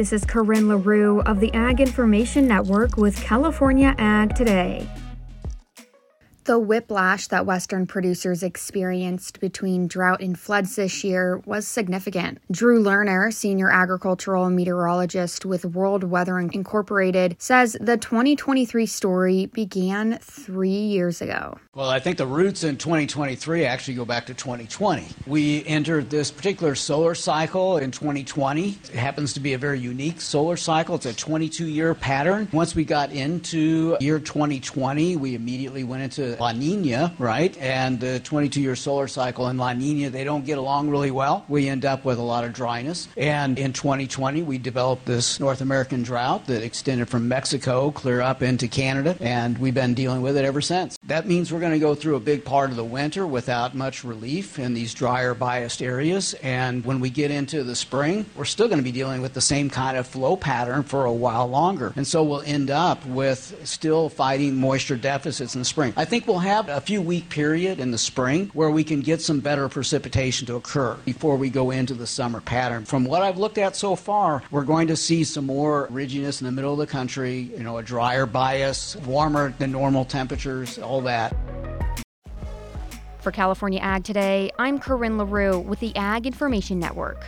[0.00, 4.88] This is Corinne LaRue of the Ag Information Network with California Ag Today.
[6.44, 12.38] The whiplash that Western producers experienced between drought and floods this year was significant.
[12.50, 20.70] Drew Lerner, senior agricultural meteorologist with World Weather Incorporated, says the 2023 story began three
[20.70, 21.58] years ago.
[21.74, 25.06] Well, I think the roots in 2023 actually go back to 2020.
[25.26, 28.70] We entered this particular solar cycle in 2020.
[28.70, 30.96] It happens to be a very unique solar cycle.
[30.96, 32.48] It's a 22 year pattern.
[32.50, 37.56] Once we got into year 2020, we immediately went into La Nina, right?
[37.58, 41.44] And the 22 year solar cycle and La Nina, they don't get along really well.
[41.48, 43.08] We end up with a lot of dryness.
[43.16, 48.42] And in 2020, we developed this North American drought that extended from Mexico clear up
[48.42, 50.98] into Canada, and we've been dealing with it ever since.
[51.04, 54.04] That means we're going to go through a big part of the winter without much
[54.04, 56.34] relief in these drier biased areas.
[56.34, 59.40] And when we get into the spring, we're still going to be dealing with the
[59.40, 61.92] same kind of flow pattern for a while longer.
[61.96, 65.92] And so we'll end up with still fighting moisture deficits in the spring.
[65.96, 69.20] I think we'll have a few week period in the spring where we can get
[69.20, 72.84] some better precipitation to occur before we go into the summer pattern.
[72.84, 76.46] From what I've looked at so far, we're going to see some more ridginess in
[76.46, 81.00] the middle of the country, you know, a drier bias, warmer than normal temperatures, all
[81.02, 81.34] that.
[83.20, 87.24] For California Ag Today, I'm Corinne LaRue with the Ag Information Network.